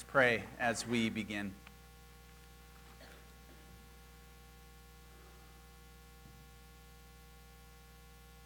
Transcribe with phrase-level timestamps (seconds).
[0.00, 1.52] Let's pray as we begin.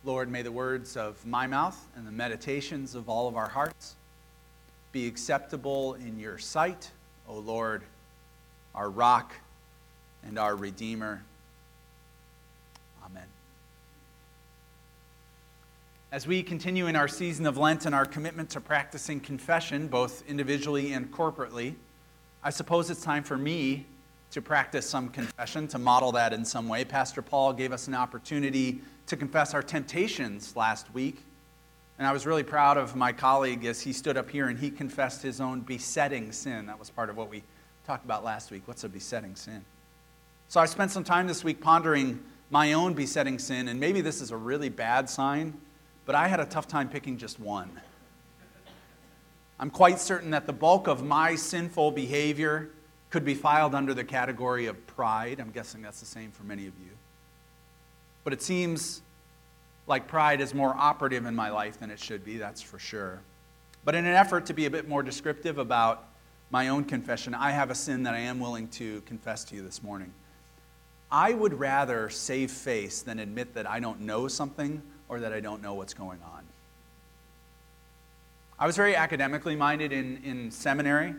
[0.02, 3.94] Lord, may the words of my mouth and the meditations of all of our hearts
[4.90, 6.90] be acceptable in your sight,
[7.28, 7.84] O Lord,
[8.74, 9.32] our rock
[10.26, 11.22] and our Redeemer.
[13.06, 13.28] Amen.
[16.14, 20.22] As we continue in our season of Lent and our commitment to practicing confession, both
[20.28, 21.74] individually and corporately,
[22.40, 23.84] I suppose it's time for me
[24.30, 26.84] to practice some confession, to model that in some way.
[26.84, 31.18] Pastor Paul gave us an opportunity to confess our temptations last week.
[31.98, 34.70] And I was really proud of my colleague as he stood up here and he
[34.70, 36.66] confessed his own besetting sin.
[36.66, 37.42] That was part of what we
[37.88, 38.62] talked about last week.
[38.66, 39.64] What's a besetting sin?
[40.46, 44.20] So I spent some time this week pondering my own besetting sin, and maybe this
[44.20, 45.54] is a really bad sign
[46.06, 47.70] but I had a tough time picking just one.
[49.58, 52.70] I'm quite certain that the bulk of my sinful behavior
[53.10, 55.38] could be filed under the category of pride.
[55.40, 56.90] I'm guessing that's the same for many of you.
[58.24, 59.02] But it seems
[59.86, 63.20] like pride is more operative in my life than it should be, that's for sure.
[63.84, 66.08] But in an effort to be a bit more descriptive about
[66.50, 69.62] my own confession, I have a sin that I am willing to confess to you
[69.62, 70.12] this morning.
[71.10, 74.82] I would rather save face than admit that I don't know something
[75.14, 76.42] or that I don't know what's going on.
[78.58, 81.14] I was very academically minded in, in seminary.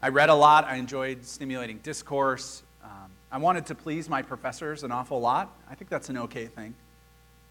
[0.00, 0.64] I read a lot.
[0.64, 2.62] I enjoyed stimulating discourse.
[2.84, 5.50] Um, I wanted to please my professors an awful lot.
[5.68, 6.74] I think that's an okay thing.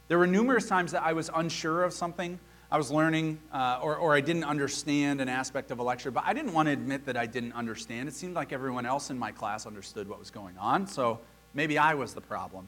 [0.08, 2.40] There were numerous times that I was unsure of something.
[2.72, 6.24] I was learning, uh, or, or I didn't understand an aspect of a lecture, but
[6.26, 8.08] I didn't want to admit that I didn't understand.
[8.08, 11.20] It seemed like everyone else in my class understood what was going on, so
[11.54, 12.68] maybe I was the problem.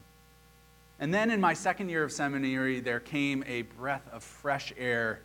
[0.98, 5.20] And then in my second year of seminary, there came a breath of fresh air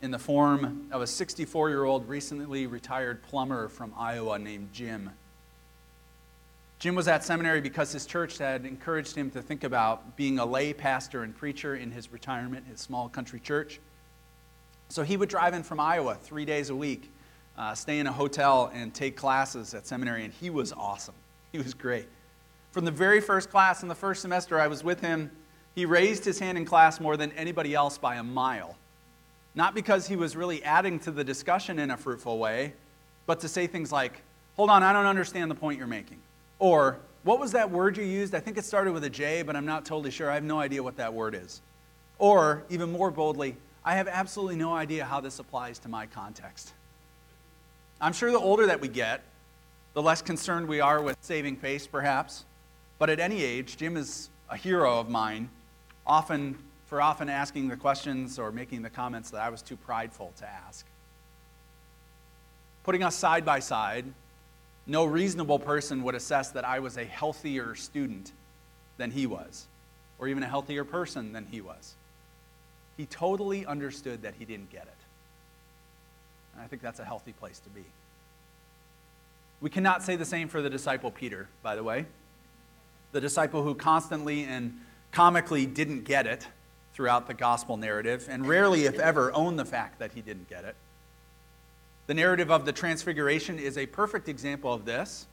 [0.00, 5.10] in the form of a 64 year old recently retired plumber from Iowa named Jim.
[6.78, 10.44] Jim was at seminary because his church had encouraged him to think about being a
[10.44, 13.78] lay pastor and preacher in his retirement, his small country church.
[14.88, 17.08] So he would drive in from Iowa three days a week,
[17.56, 21.14] uh, stay in a hotel, and take classes at seminary, and he was awesome.
[21.52, 22.08] He was great.
[22.72, 25.30] From the very first class in the first semester I was with him,
[25.74, 28.76] he raised his hand in class more than anybody else by a mile.
[29.54, 32.72] Not because he was really adding to the discussion in a fruitful way,
[33.26, 34.22] but to say things like,
[34.56, 36.18] Hold on, I don't understand the point you're making.
[36.58, 38.34] Or, What was that word you used?
[38.34, 40.30] I think it started with a J, but I'm not totally sure.
[40.30, 41.60] I have no idea what that word is.
[42.18, 46.72] Or, even more boldly, I have absolutely no idea how this applies to my context.
[48.00, 49.22] I'm sure the older that we get,
[49.94, 52.44] the less concerned we are with saving face, perhaps.
[53.02, 55.50] But at any age, Jim is a hero of mine,
[56.06, 60.32] often for often asking the questions or making the comments that I was too prideful
[60.36, 60.86] to ask.
[62.84, 64.04] Putting us side by side,
[64.86, 68.30] no reasonable person would assess that I was a healthier student
[68.98, 69.66] than he was,
[70.20, 71.94] or even a healthier person than he was.
[72.96, 75.02] He totally understood that he didn't get it.
[76.54, 77.84] And I think that's a healthy place to be.
[79.60, 82.06] We cannot say the same for the disciple Peter, by the way
[83.12, 84.78] the disciple who constantly and
[85.12, 86.48] comically didn't get it
[86.94, 90.64] throughout the gospel narrative, and rarely, if ever, owned the fact that he didn't get
[90.64, 90.76] it.
[92.06, 95.26] The narrative of the Transfiguration is a perfect example of this,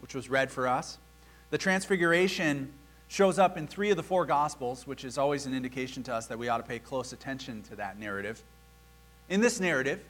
[0.00, 0.98] which was read for us.
[1.50, 2.72] The Transfiguration
[3.08, 6.26] shows up in three of the four Gospels, which is always an indication to us
[6.26, 8.42] that we ought to pay close attention to that narrative.
[9.28, 10.02] In this narrative,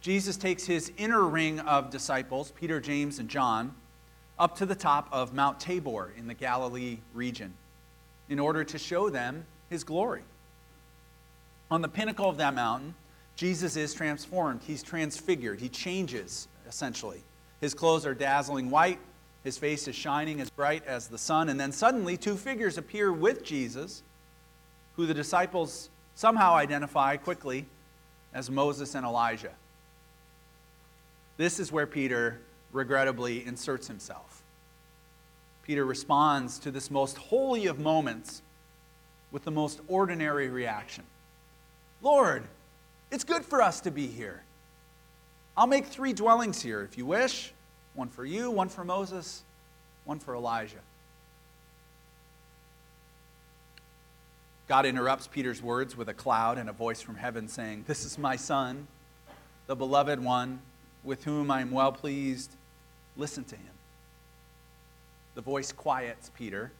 [0.00, 3.74] Jesus takes his inner ring of disciples, Peter, James, and John,
[4.38, 7.54] up to the top of Mount Tabor in the Galilee region
[8.28, 10.22] in order to show them his glory.
[11.70, 12.94] On the pinnacle of that mountain,
[13.36, 14.62] Jesus is transformed.
[14.66, 15.60] He's transfigured.
[15.60, 17.22] He changes, essentially.
[17.60, 18.98] His clothes are dazzling white.
[19.44, 21.48] His face is shining as bright as the sun.
[21.48, 24.02] And then suddenly, two figures appear with Jesus,
[24.96, 27.66] who the disciples somehow identify quickly
[28.34, 29.52] as Moses and Elijah.
[31.36, 32.40] This is where Peter
[32.72, 34.42] regrettably inserts himself.
[35.62, 38.42] Peter responds to this most holy of moments
[39.30, 41.04] with the most ordinary reaction
[42.00, 42.44] Lord,
[43.10, 44.42] it's good for us to be here.
[45.56, 47.52] I'll make three dwellings here if you wish
[47.94, 49.42] one for you, one for Moses,
[50.04, 50.78] one for Elijah.
[54.68, 58.18] God interrupts Peter's words with a cloud and a voice from heaven saying, This is
[58.18, 58.86] my son,
[59.66, 60.60] the beloved one,
[61.02, 62.54] with whom I am well pleased.
[63.18, 63.66] Listen to him.
[65.34, 66.72] The voice quiets Peter,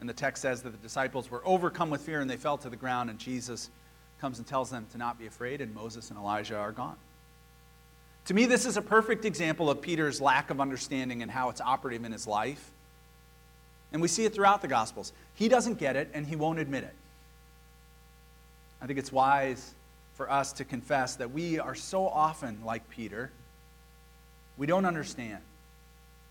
[0.00, 2.70] and the text says that the disciples were overcome with fear and they fell to
[2.70, 3.70] the ground, and Jesus
[4.20, 6.96] comes and tells them to not be afraid, and Moses and Elijah are gone.
[8.26, 11.60] To me, this is a perfect example of Peter's lack of understanding and how it's
[11.60, 12.70] operative in his life.
[13.92, 15.12] And we see it throughout the Gospels.
[15.34, 16.94] He doesn't get it, and he won't admit it.
[18.80, 19.74] I think it's wise
[20.14, 23.30] for us to confess that we are so often like Peter.
[24.56, 25.38] We don't understand,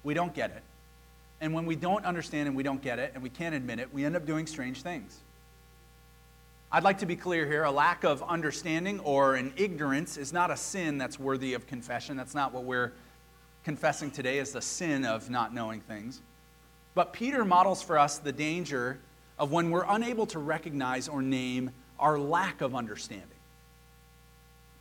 [0.04, 0.64] we don't get it.
[1.40, 3.94] And when we don't understand and we don't get it and we can't admit it,
[3.94, 5.20] we end up doing strange things.
[6.72, 10.52] I'd like to be clear here a lack of understanding or an ignorance is not
[10.52, 12.16] a sin that's worthy of confession.
[12.16, 12.94] That's not what we're
[13.64, 16.22] confessing today, is the sin of not knowing things.
[16.96, 19.00] But Peter models for us the danger
[19.38, 23.28] of when we're unable to recognize or name our lack of understanding.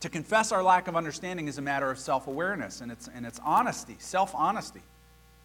[0.01, 3.25] To confess our lack of understanding is a matter of self awareness and it's, and
[3.25, 4.81] it's honesty, self honesty,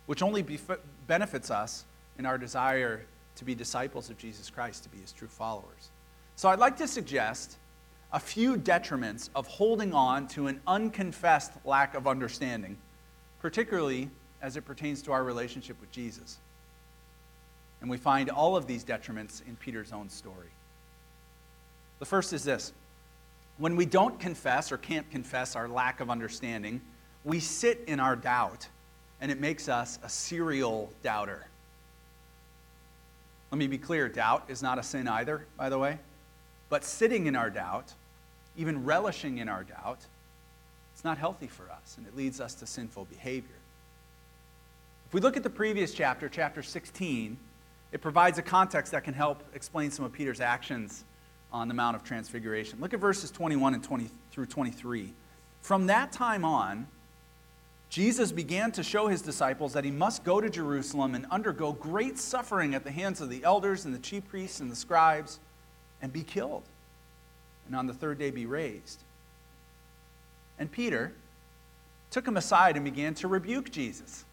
[0.07, 1.85] which only bef- benefits us
[2.19, 3.05] in our desire
[3.37, 5.91] to be disciples of Jesus Christ, to be his true followers.
[6.37, 7.57] So I'd like to suggest
[8.13, 12.79] a few detriments of holding on to an unconfessed lack of understanding,
[13.41, 14.11] particularly
[14.41, 16.39] as it pertains to our relationship with Jesus.
[17.81, 20.49] And we find all of these detriments in Peter's own story.
[21.99, 22.73] The first is this
[23.59, 26.81] when we don't confess or can't confess our lack of understanding,
[27.25, 28.69] we sit in our doubt,
[29.21, 31.47] and it makes us a serial doubter.
[33.51, 35.99] Let me be clear doubt is not a sin either, by the way.
[36.69, 37.93] But sitting in our doubt,
[38.57, 40.01] even relishing in our doubt,
[40.95, 43.57] it's not healthy for us, and it leads us to sinful behavior.
[45.07, 47.37] If we look at the previous chapter, chapter 16,
[47.93, 51.05] it provides a context that can help explain some of Peter's actions
[51.53, 52.81] on the Mount of Transfiguration.
[52.81, 55.13] Look at verses 21 and 20 through 23.
[55.63, 56.89] From that time on,
[57.89, 62.19] Jesus began to show his disciples that he must go to Jerusalem and undergo great
[62.19, 65.39] suffering at the hands of the elders and the chief priests and the scribes
[66.03, 66.65] and be killed,
[67.67, 69.03] and on the third day be raised.
[70.59, 71.13] And Peter
[72.11, 74.25] took him aside and began to rebuke Jesus,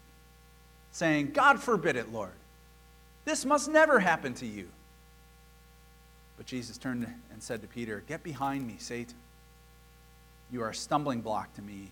[0.92, 2.32] saying, God forbid it, Lord.
[3.24, 4.68] This must never happen to you.
[6.36, 9.14] But Jesus turned and said to Peter, Get behind me, Satan.
[10.50, 11.90] You are a stumbling block to me,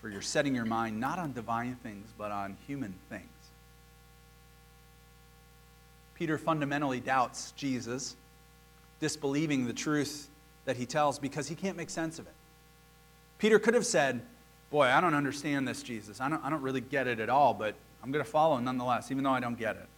[0.00, 3.24] for you're setting your mind not on divine things, but on human things.
[6.14, 8.16] Peter fundamentally doubts Jesus,
[9.00, 10.28] disbelieving the truth
[10.64, 12.34] that he tells because he can't make sense of it.
[13.38, 14.20] Peter could have said,
[14.70, 16.20] Boy, I don't understand this, Jesus.
[16.20, 17.74] I don't, I don't really get it at all, but
[18.04, 19.88] I'm going to follow nonetheless, even though I don't get it.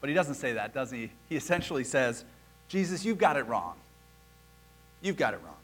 [0.00, 1.10] But he doesn't say that, does he?
[1.28, 2.24] He essentially says,
[2.68, 3.74] Jesus, you've got it wrong.
[5.00, 5.56] You've got it wrong.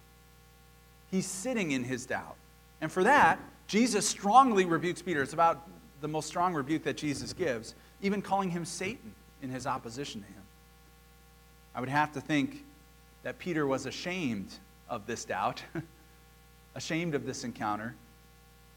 [1.10, 2.36] He's sitting in his doubt.
[2.80, 5.22] And for that, Jesus strongly rebukes Peter.
[5.22, 5.68] It's about
[6.00, 10.26] the most strong rebuke that Jesus gives, even calling him Satan in his opposition to
[10.26, 10.42] him.
[11.74, 12.64] I would have to think
[13.22, 14.52] that Peter was ashamed
[14.88, 15.62] of this doubt,
[16.74, 17.94] ashamed of this encounter,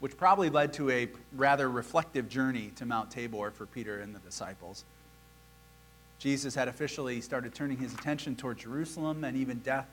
[0.00, 4.18] which probably led to a rather reflective journey to Mount Tabor for Peter and the
[4.20, 4.84] disciples.
[6.18, 9.88] Jesus had officially started turning his attention toward Jerusalem and even death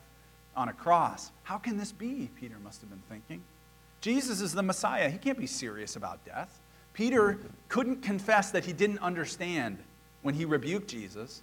[0.56, 1.30] on a cross.
[1.42, 2.28] How can this be?
[2.38, 3.42] Peter must have been thinking.
[4.00, 5.10] Jesus is the Messiah.
[5.10, 6.60] He can't be serious about death.
[6.92, 7.38] Peter
[7.68, 9.78] couldn't confess that he didn't understand
[10.22, 11.42] when he rebuked Jesus.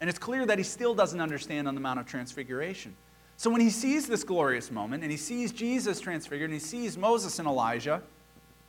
[0.00, 2.94] And it's clear that he still doesn't understand on the Mount of Transfiguration.
[3.36, 6.96] So when he sees this glorious moment and he sees Jesus transfigured and he sees
[6.96, 8.02] Moses and Elijah,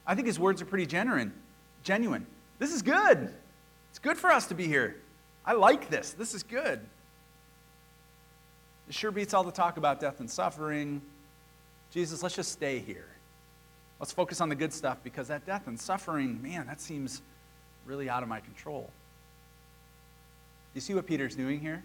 [0.06, 1.34] I think his words are pretty genuine.
[1.84, 2.26] Genuine.
[2.60, 3.34] This is good.
[3.90, 4.98] It's good for us to be here.
[5.46, 6.12] I like this.
[6.12, 6.80] This is good.
[8.88, 11.02] It sure beats all the talk about death and suffering.
[11.94, 13.06] Jesus, let's just stay here.
[14.00, 17.22] Let's focus on the good stuff because that death and suffering, man, that seems
[17.86, 18.90] really out of my control.
[20.74, 21.84] You see what Peter's doing here?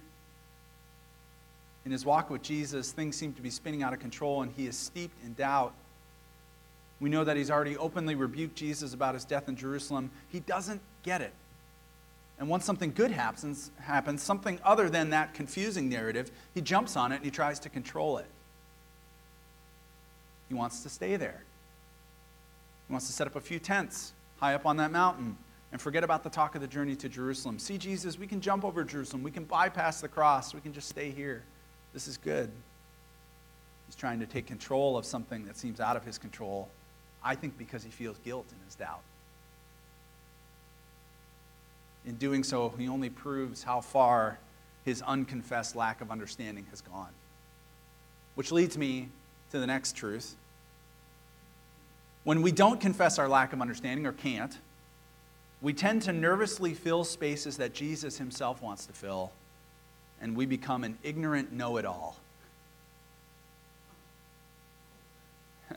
[1.84, 4.66] In his walk with Jesus, things seem to be spinning out of control and he
[4.66, 5.74] is steeped in doubt.
[7.00, 10.10] We know that he's already openly rebuked Jesus about his death in Jerusalem.
[10.30, 11.34] He doesn't get it.
[12.38, 17.12] And once something good happens, happens, something other than that confusing narrative, he jumps on
[17.12, 18.26] it and he tries to control it.
[20.48, 21.42] He wants to stay there.
[22.86, 25.36] He wants to set up a few tents high up on that mountain
[25.72, 27.58] and forget about the talk of the journey to Jerusalem.
[27.58, 29.22] See, Jesus, we can jump over Jerusalem.
[29.22, 30.54] We can bypass the cross.
[30.54, 31.42] We can just stay here.
[31.92, 32.50] This is good.
[33.86, 36.68] He's trying to take control of something that seems out of his control,
[37.22, 39.00] I think because he feels guilt in his doubt.
[42.06, 44.38] In doing so, he only proves how far
[44.84, 47.10] his unconfessed lack of understanding has gone.
[48.34, 49.08] Which leads me
[49.50, 50.36] to the next truth.
[52.24, 54.56] When we don't confess our lack of understanding or can't,
[55.60, 59.32] we tend to nervously fill spaces that Jesus himself wants to fill,
[60.20, 62.16] and we become an ignorant know it all.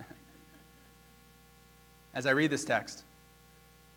[2.13, 3.03] As I read this text,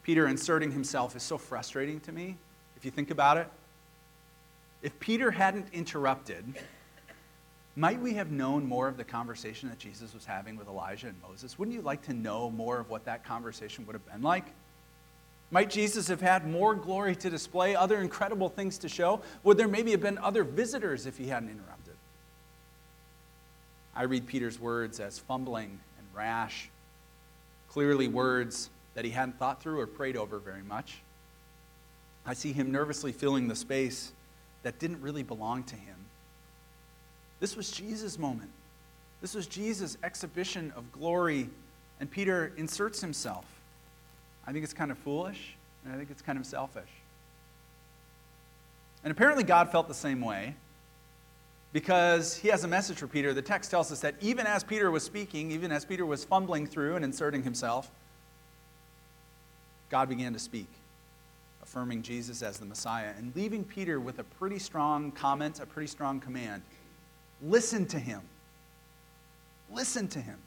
[0.04, 2.36] Peter inserting himself is so frustrating to me,
[2.76, 3.48] if you think about it.
[4.82, 6.44] If Peter hadn't interrupted,
[7.76, 11.20] might we have known more of the conversation that Jesus was having with Elijah and
[11.28, 11.58] Moses?
[11.58, 14.46] Wouldn't you like to know more of what that conversation would have been like?
[15.50, 19.20] Might Jesus have had more glory to display, other incredible things to show?
[19.42, 21.94] Would there maybe have been other visitors if he hadn't interrupted?
[23.94, 26.70] I read Peter's words as fumbling and rash,
[27.68, 30.98] clearly words that he hadn't thought through or prayed over very much.
[32.26, 34.12] I see him nervously filling the space
[34.62, 35.96] that didn't really belong to him.
[37.44, 38.48] This was Jesus' moment.
[39.20, 41.50] This was Jesus' exhibition of glory,
[42.00, 43.44] and Peter inserts himself.
[44.46, 46.88] I think it's kind of foolish, and I think it's kind of selfish.
[49.04, 50.54] And apparently, God felt the same way
[51.74, 53.34] because he has a message for Peter.
[53.34, 56.66] The text tells us that even as Peter was speaking, even as Peter was fumbling
[56.66, 57.90] through and inserting himself,
[59.90, 60.68] God began to speak,
[61.62, 65.88] affirming Jesus as the Messiah and leaving Peter with a pretty strong comment, a pretty
[65.88, 66.62] strong command.
[67.42, 68.20] Listen to him.
[69.72, 70.38] Listen to him.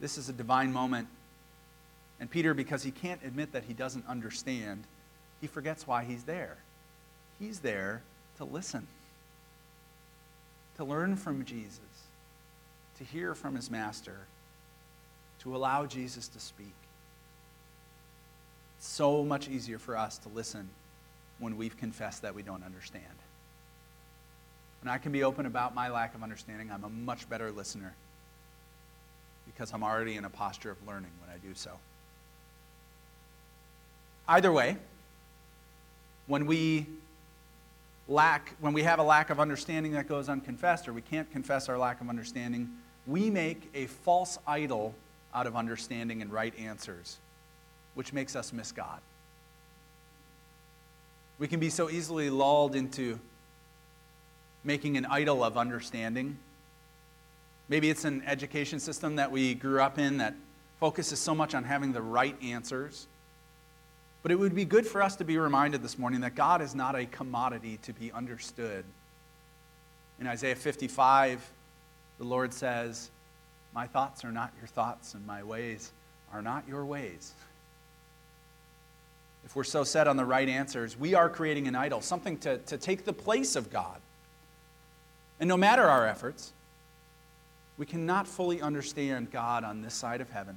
[0.00, 1.08] This is a divine moment.
[2.20, 4.84] And Peter, because he can't admit that he doesn't understand,
[5.40, 6.56] he forgets why he's there.
[7.38, 8.02] He's there
[8.38, 8.86] to listen,
[10.76, 11.80] to learn from Jesus,
[12.98, 14.26] to hear from his master,
[15.40, 16.74] to allow Jesus to speak.
[18.78, 20.68] It's so much easier for us to listen
[21.38, 23.04] when we've confessed that we don't understand.
[24.84, 27.94] When I can be open about my lack of understanding, I'm a much better listener
[29.46, 31.70] because I'm already in a posture of learning when I do so.
[34.28, 34.76] Either way,
[36.26, 36.86] when we
[38.08, 41.70] lack, when we have a lack of understanding that goes unconfessed, or we can't confess
[41.70, 42.68] our lack of understanding,
[43.06, 44.94] we make a false idol
[45.34, 47.16] out of understanding and right answers,
[47.94, 49.00] which makes us miss God.
[51.38, 53.18] We can be so easily lulled into
[54.64, 56.38] making an idol of understanding.
[57.68, 60.34] Maybe it's an education system that we grew up in that
[60.80, 63.06] focuses so much on having the right answers.
[64.22, 66.74] But it would be good for us to be reminded this morning that God is
[66.74, 68.84] not a commodity to be understood.
[70.18, 71.46] In Isaiah 55,
[72.18, 73.10] the Lord says,
[73.74, 75.92] My thoughts are not your thoughts, and my ways
[76.32, 77.34] are not your ways.
[79.44, 82.58] If we're so set on the right answers, we are creating an idol, something to,
[82.58, 84.00] to take the place of God.
[85.40, 86.52] And no matter our efforts,
[87.76, 90.56] we cannot fully understand God on this side of heaven.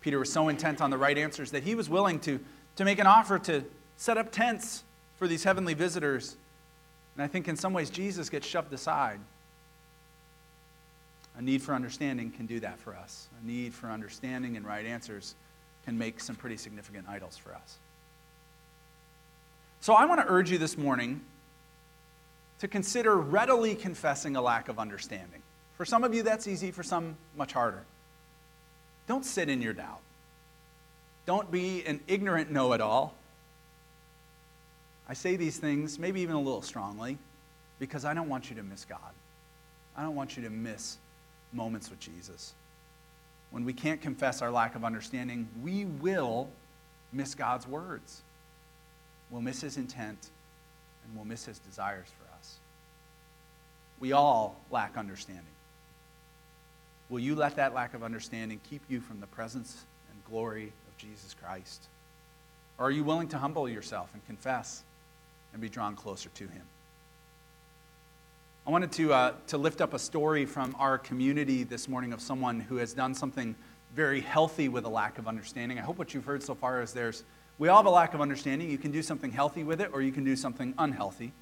[0.00, 2.40] Peter was so intent on the right answers that he was willing to,
[2.76, 3.64] to make an offer to
[3.96, 4.84] set up tents
[5.16, 6.36] for these heavenly visitors.
[7.14, 9.20] And I think in some ways Jesus gets shoved aside.
[11.38, 13.28] A need for understanding can do that for us.
[13.42, 15.34] A need for understanding and right answers
[15.84, 17.78] can make some pretty significant idols for us.
[19.80, 21.20] So I want to urge you this morning
[22.60, 25.42] to consider readily confessing a lack of understanding.
[25.76, 27.82] For some of you, that's easy, for some, much harder.
[29.06, 30.00] Don't sit in your doubt.
[31.26, 33.14] Don't be an ignorant know it all.
[35.08, 37.18] I say these things, maybe even a little strongly,
[37.78, 38.98] because I don't want you to miss God.
[39.96, 40.98] I don't want you to miss
[41.52, 42.54] moments with Jesus.
[43.50, 46.48] When we can't confess our lack of understanding, we will
[47.12, 48.22] miss God's words.
[49.30, 50.30] We'll miss his intent,
[51.06, 52.56] and we'll miss his desires for us.
[53.98, 55.44] we all lack understanding.
[57.08, 60.96] Will you let that lack of understanding keep you from the presence and glory of
[60.98, 61.86] Jesus Christ?
[62.78, 64.82] Or are you willing to humble yourself and confess
[65.52, 66.62] and be drawn closer to Him?
[68.66, 72.20] I wanted to, uh, to lift up a story from our community this morning of
[72.20, 73.54] someone who has done something
[73.94, 75.78] very healthy with a lack of understanding.
[75.78, 77.22] I hope what you've heard so far is there's,
[77.58, 78.70] we all have a lack of understanding.
[78.70, 81.32] You can do something healthy with it, or you can do something unhealthy.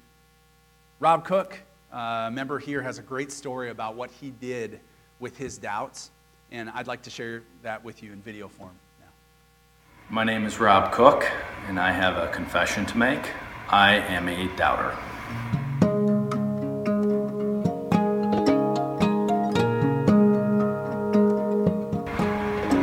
[0.99, 1.59] Rob Cook
[1.95, 4.79] uh, a member here has a great story about what he did
[5.19, 6.11] with his doubts,
[6.51, 9.07] and I'd like to share that with you in video form now.
[10.09, 11.29] My name is Rob Cook,
[11.67, 13.31] and I have a confession to make.
[13.69, 14.93] I am a doubter.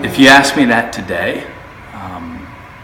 [0.02, 1.46] If you ask me that today,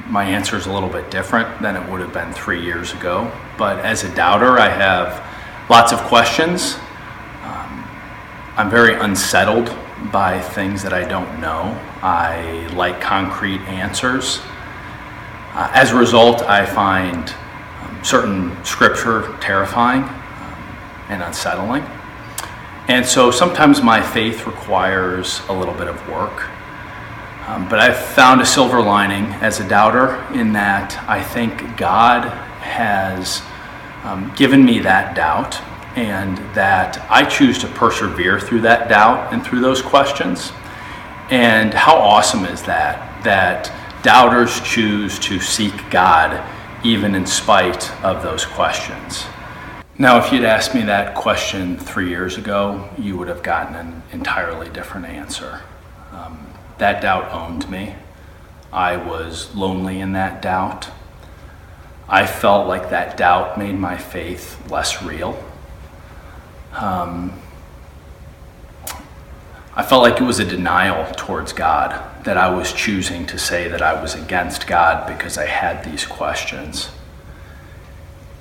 [0.09, 3.31] my answer is a little bit different than it would have been three years ago.
[3.59, 5.23] But as a doubter, I have
[5.69, 6.77] lots of questions.
[7.43, 7.85] Um,
[8.57, 9.75] I'm very unsettled
[10.11, 11.79] by things that I don't know.
[12.03, 14.41] I like concrete answers.
[15.53, 17.35] Uh, as a result, I find
[17.83, 21.85] um, certain scripture terrifying um, and unsettling.
[22.89, 26.49] And so sometimes my faith requires a little bit of work.
[27.49, 32.25] Um, but I've found a silver lining as a doubter in that I think God
[32.61, 33.41] has
[34.05, 35.59] um, given me that doubt
[35.97, 40.53] and that I choose to persevere through that doubt and through those questions.
[41.31, 43.25] And how awesome is that?
[43.25, 46.47] That doubters choose to seek God
[46.85, 49.25] even in spite of those questions.
[49.97, 54.03] Now, if you'd asked me that question three years ago, you would have gotten an
[54.13, 55.63] entirely different answer.
[56.79, 57.95] That doubt owned me.
[58.73, 60.91] I was lonely in that doubt.
[62.09, 65.43] I felt like that doubt made my faith less real.
[66.73, 67.39] Um,
[69.75, 73.69] I felt like it was a denial towards God that I was choosing to say
[73.69, 76.91] that I was against God because I had these questions.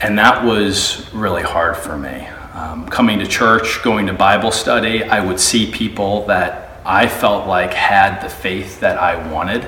[0.01, 2.27] And that was really hard for me.
[2.53, 7.47] Um, coming to church, going to Bible study, I would see people that I felt
[7.47, 9.67] like had the faith that I wanted.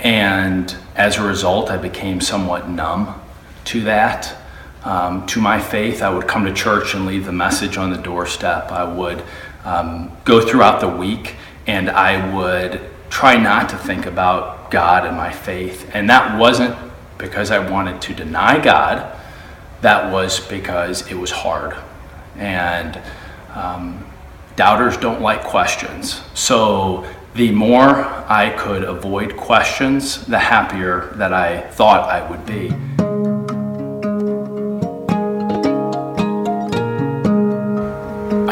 [0.00, 3.20] And as a result, I became somewhat numb
[3.66, 4.34] to that
[4.82, 6.02] um, to my faith.
[6.02, 8.72] I would come to church and leave the message on the doorstep.
[8.72, 9.22] I would
[9.64, 11.36] um, go throughout the week
[11.68, 15.88] and I would try not to think about God and my faith.
[15.94, 16.76] And that wasn't
[17.16, 19.16] because I wanted to deny God,
[19.82, 21.76] that was because it was hard.
[22.36, 23.00] And
[23.54, 24.04] um,
[24.58, 26.20] doubters don't like questions.
[26.34, 32.72] So the more I could avoid questions, the happier that I thought I would be.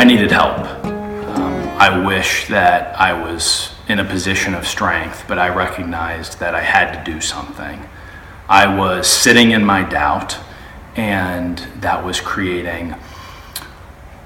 [0.01, 0.61] I needed help.
[0.85, 6.55] Um, I wish that I was in a position of strength, but I recognized that
[6.55, 7.85] I had to do something.
[8.49, 10.39] I was sitting in my doubt,
[10.95, 12.95] and that was creating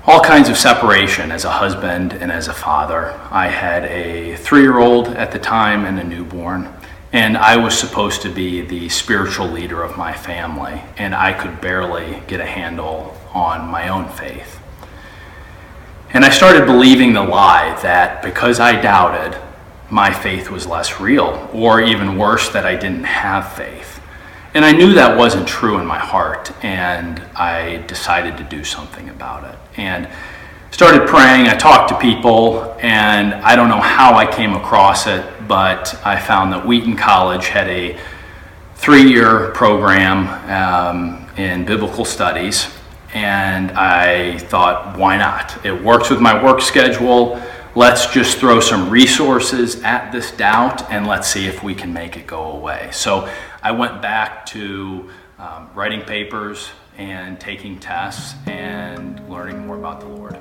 [0.07, 3.21] all kinds of separation as a husband and as a father.
[3.30, 6.73] I had a three year old at the time and a newborn,
[7.13, 11.60] and I was supposed to be the spiritual leader of my family, and I could
[11.60, 14.58] barely get a handle on my own faith.
[16.13, 19.39] And I started believing the lie that because I doubted,
[19.91, 24.00] my faith was less real, or even worse, that I didn't have faith.
[24.54, 29.08] And I knew that wasn't true in my heart, and I decided to do something
[29.08, 29.58] about it.
[29.76, 30.08] And
[30.71, 31.47] started praying.
[31.47, 36.19] I talked to people, and I don't know how I came across it, but I
[36.19, 37.99] found that Wheaton College had a
[38.76, 42.71] three year program um, in biblical studies
[43.13, 45.65] and I thought, why not?
[45.65, 47.41] It works with my work schedule.
[47.75, 52.17] Let's just throw some resources at this doubt and let's see if we can make
[52.17, 52.89] it go away.
[52.93, 53.28] So
[53.62, 60.06] I went back to um, writing papers and taking tests and learning more about the
[60.06, 60.36] Lord.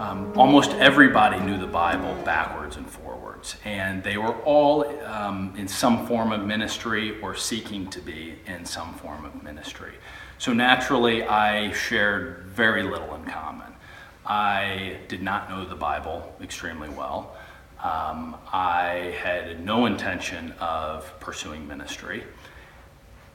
[0.00, 5.68] Um, almost everybody knew the Bible backwards and forwards, and they were all um, in
[5.68, 9.92] some form of ministry or seeking to be in some form of ministry.
[10.38, 13.74] So naturally, I shared very little in common.
[14.24, 17.36] I did not know the Bible extremely well.
[17.86, 22.24] Um, I had no intention of pursuing ministry.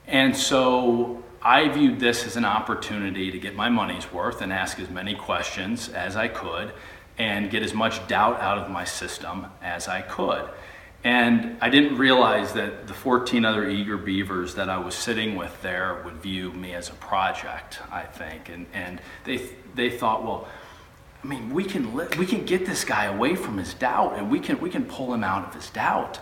[0.08, 4.78] And so I viewed this as an opportunity to get my money's worth and ask
[4.82, 6.74] as many questions as I could
[7.18, 10.50] and get as much doubt out of my system as I could.
[11.06, 15.62] And I didn't realize that the 14 other eager beavers that I was sitting with
[15.62, 18.50] there would view me as a project, I think.
[18.50, 20.50] And, and they, they thought, well,
[21.24, 24.40] I mean, we can, we can get this guy away from his doubt and we
[24.40, 26.20] can, we can pull him out of his doubt.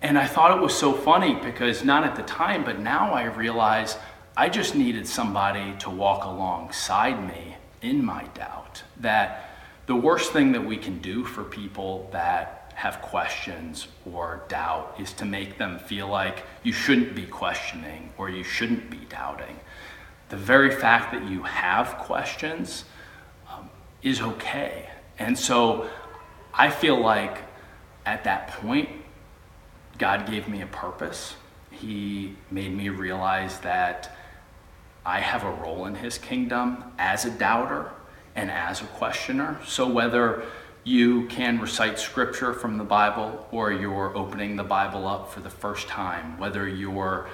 [0.00, 3.24] And I thought it was so funny because not at the time, but now I
[3.24, 3.96] realize
[4.36, 8.82] I just needed somebody to walk alongside me in my doubt.
[9.00, 9.50] That
[9.86, 15.12] the worst thing that we can do for people that have questions or doubt is
[15.12, 19.60] to make them feel like you shouldn't be questioning or you shouldn't be doubting.
[20.30, 22.84] The very fact that you have questions
[24.02, 24.88] is okay.
[25.18, 25.88] And so
[26.52, 27.38] I feel like
[28.04, 28.88] at that point,
[29.98, 31.34] God gave me a purpose.
[31.70, 34.16] He made me realize that
[35.04, 37.90] I have a role in His kingdom as a doubter
[38.34, 39.58] and as a questioner.
[39.66, 40.44] So whether
[40.84, 45.50] you can recite scripture from the Bible or you're opening the Bible up for the
[45.50, 47.28] first time, whether you're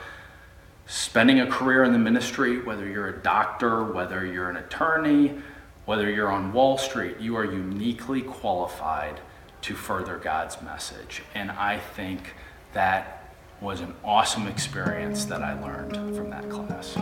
[0.86, 5.40] spending a career in the ministry, whether you're a doctor, whether you're an attorney,
[5.88, 9.22] whether you're on Wall Street, you are uniquely qualified
[9.62, 11.22] to further God's message.
[11.34, 12.34] And I think
[12.74, 16.92] that was an awesome experience that I learned from that class.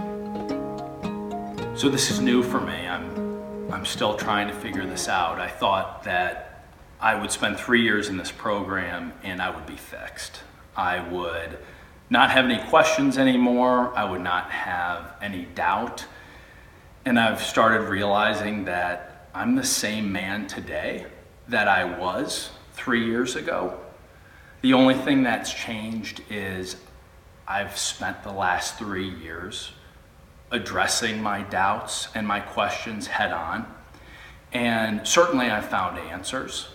[1.74, 2.86] So this is new for me.
[2.86, 5.40] I'm, I'm still trying to figure this out.
[5.40, 6.64] I thought that
[7.00, 10.42] I would spend three years in this program and I would be fixed.
[10.76, 11.58] I would
[12.08, 13.92] not have any questions anymore.
[13.98, 16.06] I would not have any doubt.
[17.06, 21.06] And I've started realizing that I'm the same man today
[21.46, 23.78] that I was three years ago.
[24.62, 26.74] The only thing that's changed is
[27.46, 29.70] I've spent the last three years
[30.50, 33.72] addressing my doubts and my questions head on.
[34.52, 36.70] And certainly I've found answers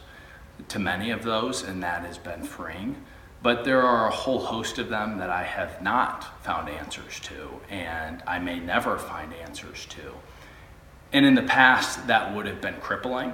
[0.70, 2.96] to many of those, and that has been freeing.
[3.42, 7.50] But there are a whole host of them that I have not found answers to,
[7.70, 10.14] and I may never find answers to.
[11.12, 13.34] And in the past, that would have been crippling.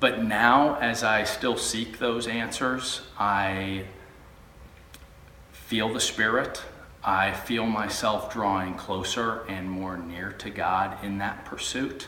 [0.00, 3.84] But now, as I still seek those answers, I
[5.52, 6.62] feel the Spirit
[7.04, 12.06] I feel myself drawing closer and more near to God in that pursuit.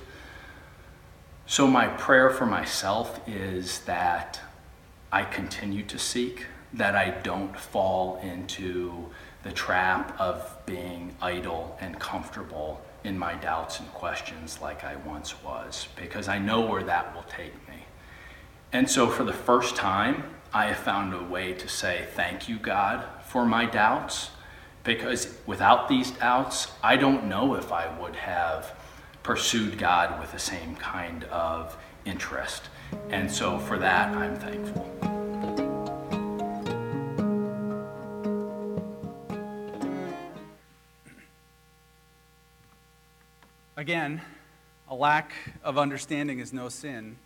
[1.47, 4.41] So, my prayer for myself is that
[5.11, 9.11] I continue to seek, that I don't fall into
[9.43, 15.43] the trap of being idle and comfortable in my doubts and questions like I once
[15.43, 17.85] was, because I know where that will take me.
[18.73, 22.59] And so, for the first time, I have found a way to say, Thank you,
[22.59, 24.31] God, for my doubts
[24.85, 28.77] because without these doubts, I don't know if I would have
[29.23, 32.69] pursued God with the same kind of interest.
[33.09, 35.14] And so for that, I'm thankful.
[43.85, 44.23] Again,
[44.89, 45.31] a lack
[45.63, 47.19] of understanding is no sin.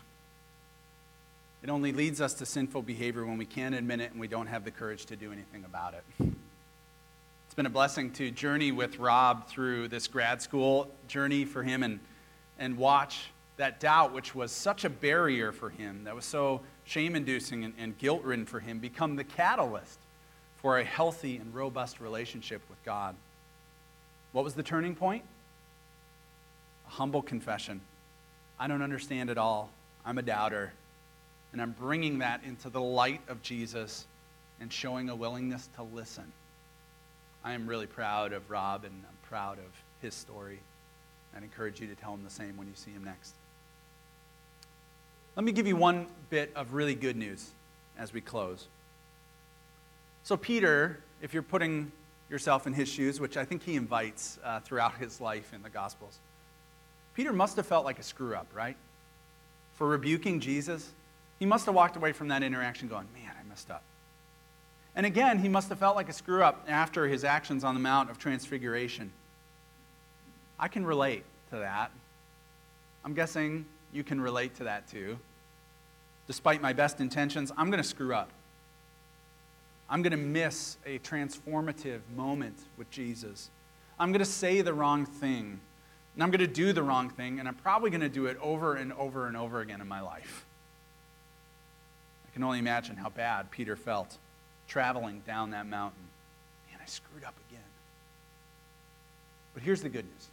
[1.62, 4.48] It only leads us to sinful behavior when we can't admit it and we don't
[4.48, 8.98] have the courage to do anything about it It's been a blessing to journey with
[8.98, 12.00] Rob through this grad school journey for him and,
[12.58, 17.14] and watch that doubt, which was such a barrier for him, that was so shame
[17.14, 20.00] inducing and, and guilt ridden for him, become the catalyst
[20.56, 23.14] for a healthy and robust relationship with God.
[24.32, 25.22] What was the turning point?
[26.88, 27.80] Humble confession.
[28.58, 29.70] I don't understand it all.
[30.04, 30.72] I'm a doubter.
[31.52, 34.06] And I'm bringing that into the light of Jesus
[34.60, 36.32] and showing a willingness to listen.
[37.44, 40.58] I am really proud of Rob and I'm proud of his story.
[41.36, 43.34] I'd encourage you to tell him the same when you see him next.
[45.36, 47.50] Let me give you one bit of really good news
[47.96, 48.66] as we close.
[50.24, 51.92] So, Peter, if you're putting
[52.28, 55.70] yourself in his shoes, which I think he invites uh, throughout his life in the
[55.70, 56.18] Gospels,
[57.18, 58.76] Peter must have felt like a screw up, right?
[59.74, 60.92] For rebuking Jesus.
[61.40, 63.82] He must have walked away from that interaction going, man, I messed up.
[64.94, 67.80] And again, he must have felt like a screw up after his actions on the
[67.80, 69.10] Mount of Transfiguration.
[70.60, 71.90] I can relate to that.
[73.04, 75.18] I'm guessing you can relate to that too.
[76.28, 78.30] Despite my best intentions, I'm going to screw up.
[79.90, 83.50] I'm going to miss a transformative moment with Jesus.
[83.98, 85.58] I'm going to say the wrong thing.
[86.18, 87.38] And I'm going to do the wrong thing.
[87.38, 90.00] And I'm probably going to do it over and over and over again in my
[90.00, 90.44] life.
[92.26, 94.18] I can only imagine how bad Peter felt
[94.66, 96.02] traveling down that mountain.
[96.68, 97.62] Man, I screwed up again.
[99.54, 100.28] But here's the good news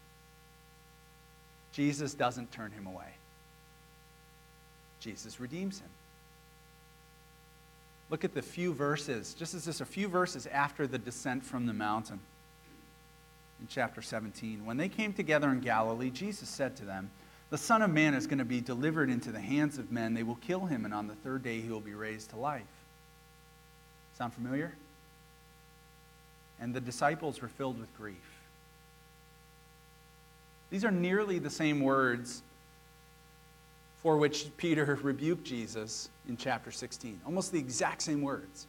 [1.72, 3.14] Jesus doesn't turn him away,
[5.00, 5.90] Jesus redeems him.
[8.10, 11.68] Look at the few verses, just as just a few verses after the descent from
[11.68, 12.22] the mountain
[13.60, 14.66] in chapter 17.
[14.66, 17.10] When they came together in Galilee, Jesus said to them,
[17.50, 20.14] The Son of Man is going to be delivered into the hands of men.
[20.14, 22.64] They will kill him, and on the third day he will be raised to life.
[24.18, 24.74] Sound familiar?
[26.60, 28.16] And the disciples were filled with grief.
[30.70, 32.42] These are nearly the same words
[34.02, 37.22] for which Peter rebuked Jesus in chapter 16.
[37.26, 38.68] Almost the exact same words.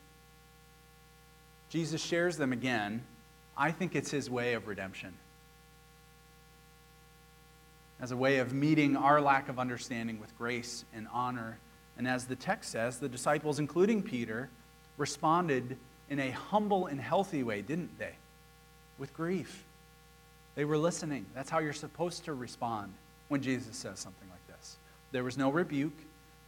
[1.69, 3.03] Jesus shares them again.
[3.57, 5.15] I think it's his way of redemption.
[8.01, 11.59] As a way of meeting our lack of understanding with grace and honor.
[11.97, 14.51] And as the text says, the disciples, including Peter,
[14.99, 15.79] responded
[16.11, 18.15] in a humble and healthy way, didn't they?
[18.99, 19.65] With grief.
[20.55, 21.27] They were listening.
[21.35, 22.93] That's how you're supposed to respond
[23.29, 24.77] when Jesus says something like this.
[25.13, 25.97] There was no rebuke,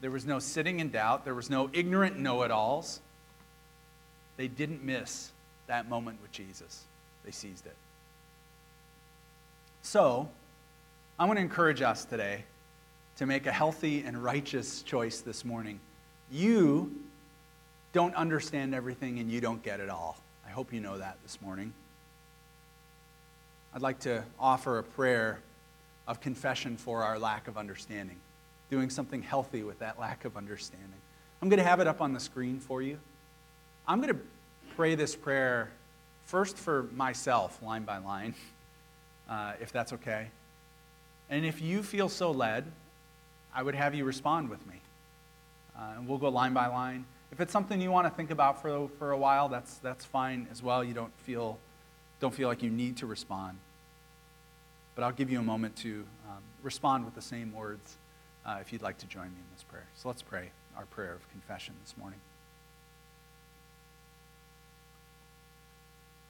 [0.01, 3.01] there was no sitting in doubt, there was no ignorant know it alls.
[4.37, 5.33] They didn't miss
[5.66, 6.85] that moment with Jesus,
[7.24, 7.76] they seized it.
[9.83, 10.28] So,
[11.18, 12.44] I want to encourage us today
[13.16, 15.81] to make a healthy and righteous choice this morning.
[16.31, 16.94] You
[17.92, 20.18] don't understand everything and you don't get it all.
[20.46, 21.72] I hope you know that this morning.
[23.74, 25.40] I'd like to offer a prayer
[26.07, 28.16] of confession for our lack of understanding,
[28.70, 30.88] doing something healthy with that lack of understanding.
[31.42, 32.98] I'm going to have it up on the screen for you.
[33.87, 34.20] I'm going to
[34.76, 35.70] pray this prayer
[36.28, 38.34] first for myself, line by line,
[39.28, 40.28] uh, if that's okay.
[41.28, 42.70] And if you feel so led,
[43.54, 44.76] I would have you respond with me.
[45.76, 47.04] Uh, and we'll go line by line.
[47.32, 50.46] If it's something you want to think about for, for a while, that's, that's fine
[50.50, 50.82] as well.
[50.82, 51.58] You don't feel,
[52.20, 53.58] don't feel like you need to respond.
[54.94, 57.96] But I'll give you a moment to um, respond with the same words
[58.46, 59.86] uh, if you'd like to join me in this prayer.
[59.94, 62.18] So let's pray our prayer of confession this morning.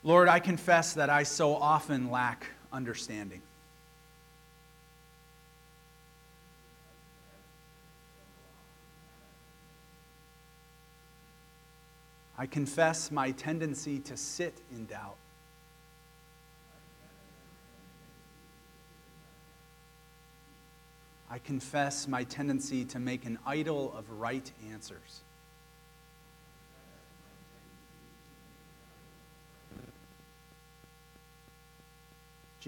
[0.05, 3.43] Lord, I confess that I so often lack understanding.
[12.39, 15.17] I confess my tendency to sit in doubt.
[21.29, 25.23] I confess my tendency to make an idol of right answers.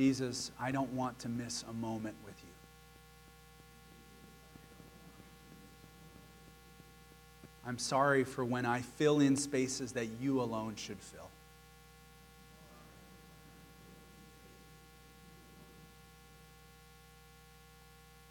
[0.00, 2.48] Jesus, I don't want to miss a moment with you.
[7.66, 11.28] I'm sorry for when I fill in spaces that you alone should fill.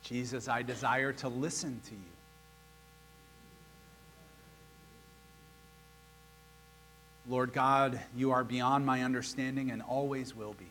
[0.01, 2.01] Jesus, I desire to listen to you.
[7.29, 10.65] Lord God, you are beyond my understanding and always will be.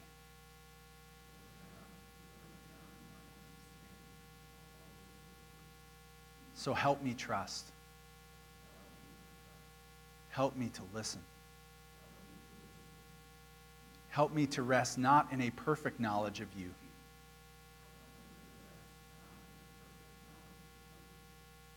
[6.58, 7.64] So help me trust.
[10.30, 11.20] Help me to listen.
[14.10, 16.70] Help me to rest not in a perfect knowledge of you,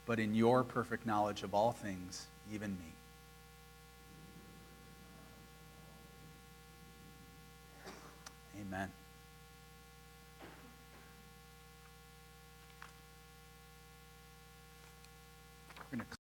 [0.07, 2.93] but in your perfect knowledge of all things, even me.
[8.59, 8.89] Amen.
[15.91, 16.09] We're going to